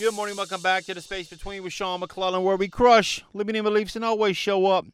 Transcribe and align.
Good 0.00 0.14
morning. 0.14 0.36
Welcome 0.36 0.60
back 0.60 0.84
to 0.86 0.94
the 0.94 1.00
Space 1.00 1.28
Between 1.28 1.62
with 1.62 1.72
Sean 1.72 2.00
McClellan, 2.00 2.42
where 2.42 2.56
we 2.56 2.66
crush 2.66 3.22
limiting 3.32 3.62
beliefs 3.62 3.94
and 3.94 4.04
always 4.04 4.36
show 4.36 4.66
up 4.66 4.84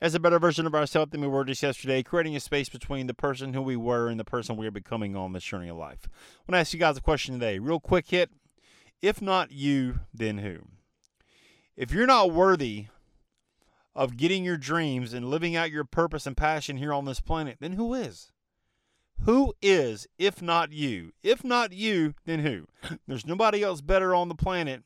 as 0.00 0.16
a 0.16 0.20
better 0.20 0.40
version 0.40 0.66
of 0.66 0.74
ourselves 0.74 1.12
than 1.12 1.20
we 1.20 1.28
were 1.28 1.44
just 1.44 1.62
yesterday, 1.62 2.02
creating 2.02 2.34
a 2.34 2.40
space 2.40 2.68
between 2.68 3.06
the 3.06 3.14
person 3.14 3.54
who 3.54 3.62
we 3.62 3.76
were 3.76 4.08
and 4.08 4.18
the 4.18 4.24
person 4.24 4.56
we 4.56 4.66
are 4.66 4.72
becoming 4.72 5.14
on 5.14 5.32
this 5.32 5.44
journey 5.44 5.68
of 5.68 5.76
life. 5.76 6.08
I 6.08 6.50
want 6.50 6.56
to 6.56 6.58
ask 6.58 6.72
you 6.72 6.80
guys 6.80 6.96
a 6.96 7.00
question 7.00 7.34
today. 7.34 7.60
Real 7.60 7.78
quick 7.78 8.08
hit. 8.08 8.30
If 9.00 9.22
not 9.22 9.52
you, 9.52 10.00
then 10.12 10.38
who? 10.38 10.58
If 11.76 11.92
you're 11.92 12.06
not 12.08 12.32
worthy 12.32 12.88
of 13.96 14.18
getting 14.18 14.44
your 14.44 14.58
dreams 14.58 15.14
and 15.14 15.30
living 15.30 15.56
out 15.56 15.70
your 15.70 15.84
purpose 15.84 16.26
and 16.26 16.36
passion 16.36 16.76
here 16.76 16.92
on 16.92 17.06
this 17.06 17.18
planet, 17.18 17.56
then 17.60 17.72
who 17.72 17.94
is? 17.94 18.30
Who 19.22 19.54
is, 19.62 20.06
if 20.18 20.42
not 20.42 20.70
you? 20.70 21.12
If 21.22 21.42
not 21.42 21.72
you, 21.72 22.14
then 22.26 22.40
who? 22.40 22.68
There's 23.08 23.26
nobody 23.26 23.62
else 23.62 23.80
better 23.80 24.14
on 24.14 24.28
the 24.28 24.34
planet 24.34 24.82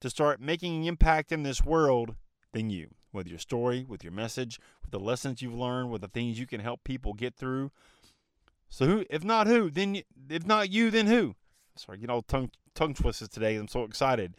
to 0.00 0.08
start 0.08 0.40
making 0.40 0.74
an 0.76 0.88
impact 0.88 1.30
in 1.30 1.42
this 1.42 1.62
world 1.62 2.16
than 2.52 2.70
you. 2.70 2.88
With 3.12 3.26
your 3.26 3.40
story, 3.40 3.84
with 3.86 4.04
your 4.04 4.12
message, 4.12 4.58
with 4.82 4.92
the 4.92 5.00
lessons 5.00 5.42
you've 5.42 5.52
learned, 5.52 5.90
with 5.90 6.00
the 6.00 6.08
things 6.08 6.38
you 6.38 6.46
can 6.46 6.60
help 6.60 6.84
people 6.84 7.12
get 7.12 7.34
through. 7.34 7.72
So 8.68 8.86
who, 8.86 9.04
if 9.10 9.24
not 9.24 9.48
who, 9.48 9.68
then 9.68 10.02
if 10.30 10.46
not 10.46 10.70
you, 10.70 10.90
then 10.92 11.08
who? 11.08 11.34
Sorry, 11.74 11.98
get 11.98 12.08
all 12.08 12.22
tongue 12.22 12.52
tongue 12.74 12.94
twisted 12.94 13.32
today. 13.32 13.56
I'm 13.56 13.66
so 13.66 13.82
excited. 13.82 14.36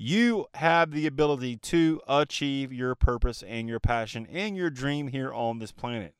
You 0.00 0.46
have 0.54 0.92
the 0.92 1.08
ability 1.08 1.56
to 1.56 2.00
achieve 2.06 2.72
your 2.72 2.94
purpose 2.94 3.42
and 3.42 3.68
your 3.68 3.80
passion 3.80 4.28
and 4.30 4.56
your 4.56 4.70
dream 4.70 5.08
here 5.08 5.32
on 5.32 5.58
this 5.58 5.72
planet. 5.72 6.14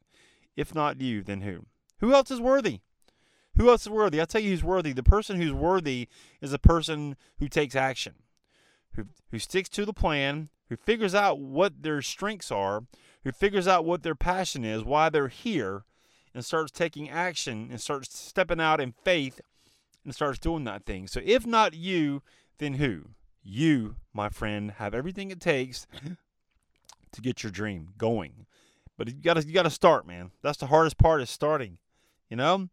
If 0.57 0.75
not 0.75 1.01
you, 1.01 1.23
then 1.23 1.43
who? 1.43 1.67
Who 2.01 2.13
else 2.13 2.33
is 2.33 2.41
worthy? 2.41 2.81
Who 3.57 3.71
else 3.71 3.83
is 3.83 3.91
worthy? 3.91 4.19
I'll 4.19 4.27
tell 4.27 4.41
you 4.41 4.51
who's 4.51 4.65
worthy. 4.65 4.93
The 4.93 5.05
person 5.05 5.37
who's 5.41 5.53
worthy 5.53 6.09
is 6.41 6.53
a 6.53 6.59
person 6.59 7.17
who 7.39 7.49
takes 7.49 7.77
action, 7.77 8.15
who, 8.95 9.07
who 9.31 9.39
sticks 9.39 9.69
to 9.71 9.85
the 9.85 9.93
plan, 9.93 10.49
who 10.69 10.77
figures 10.77 11.15
out 11.15 11.39
what 11.39 11.83
their 11.83 12.03
strengths 12.03 12.51
are, 12.51 12.83
who 13.23 13.31
figures 13.31 13.69
out 13.69 13.85
what 13.85 14.03
their 14.03 14.17
passion 14.17 14.65
is, 14.65 14.83
why 14.83 15.09
they're 15.09 15.29
here, 15.29 15.85
and 16.35 16.45
starts 16.45 16.73
taking 16.73 17.09
action 17.09 17.69
and 17.71 17.81
starts 17.81 18.17
stepping 18.17 18.61
out 18.61 18.81
in 18.81 18.95
faith 19.05 19.41
and 20.05 20.15
starts 20.15 20.41
doing 20.41 20.65
that 20.65 20.85
thing. 20.85 21.07
So 21.07 21.21
if 21.25 21.47
not 21.47 21.75
you, 21.75 22.23
then 22.59 22.75
who? 22.75 23.11
You, 23.43 23.97
my 24.13 24.29
friend, 24.29 24.73
have 24.73 24.95
everything 24.95 25.31
it 25.31 25.41
takes 25.41 25.87
to 27.13 27.21
get 27.21 27.43
your 27.43 27.53
dream 27.53 27.89
going. 27.97 28.47
But 28.97 29.09
you 29.09 29.15
gotta 29.15 29.45
you 29.45 29.53
gotta 29.53 29.71
start, 29.71 30.07
man. 30.07 30.33
That's 30.43 30.59
the 30.59 30.67
hardest 30.67 30.99
part 30.99 31.23
is 31.23 31.31
starting. 31.31 31.79
You 32.29 32.37
know? 32.37 32.69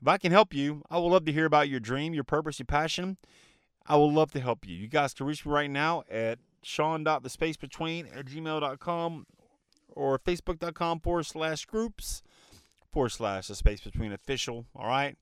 If 0.00 0.08
I 0.08 0.16
can 0.16 0.32
help 0.32 0.54
you, 0.54 0.82
I 0.90 0.98
would 0.98 1.08
love 1.08 1.26
to 1.26 1.32
hear 1.32 1.44
about 1.44 1.68
your 1.68 1.80
dream, 1.80 2.14
your 2.14 2.24
purpose, 2.24 2.58
your 2.58 2.66
passion. 2.66 3.18
I 3.86 3.96
would 3.96 4.12
love 4.12 4.30
to 4.32 4.40
help 4.40 4.66
you. 4.66 4.76
You 4.76 4.88
guys 4.88 5.12
can 5.12 5.26
reach 5.26 5.44
me 5.44 5.52
right 5.52 5.70
now 5.70 6.04
at 6.10 6.38
sean.thespacebetween 6.62 8.16
at 8.16 8.26
gmail.com 8.26 9.26
or 9.88 10.18
facebook.com 10.18 11.00
forward 11.00 11.26
slash 11.26 11.66
groups 11.66 12.22
forward 12.92 13.10
slash 13.10 13.48
the 13.48 13.54
space 13.54 13.80
between 13.80 14.12
official. 14.12 14.66
All 14.74 14.86
right. 14.86 15.16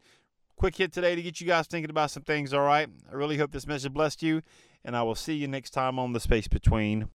Quick 0.59 0.75
hit 0.75 0.93
today 0.93 1.15
to 1.15 1.23
get 1.23 1.41
you 1.41 1.47
guys 1.47 1.69
thinking 1.69 1.89
about 1.89 2.11
some 2.11 2.25
things, 2.25 2.53
all 2.53 2.63
right? 2.63 2.89
I 3.09 3.15
really 3.15 3.37
hope 3.37 3.53
this 3.53 3.65
message 3.65 3.93
blessed 3.93 4.25
you, 4.25 4.43
and 4.85 4.97
I 4.97 5.05
will 5.05 5.15
see 5.15 5.35
you 5.35 5.47
next 5.47 5.71
time 5.71 6.01
on 6.01 6.15
The 6.15 6.19
Space 6.19 6.49
Between. 6.49 7.09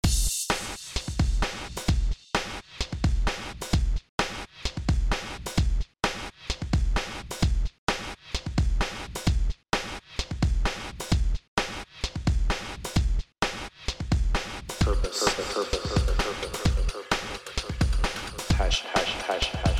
Purpose. 14.78 15.24
Purpose. 15.24 15.52
Purpose. 15.52 15.80
Purpose. 15.82 16.14
Purpose. 16.22 16.92
Purpose. 16.92 18.50
Hash, 18.52 18.82
hash, 18.82 19.46
hash. 19.46 19.71